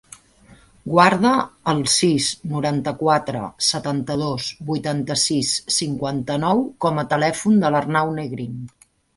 [0.91, 1.33] Guarda
[1.73, 8.59] el sis, noranta-quatre, setanta-dos, vuitanta-sis, cinquanta-nou com a telèfon de l'Arnau Negrin.